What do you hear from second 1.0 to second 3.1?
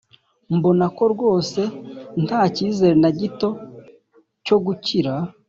rwose ntacyizere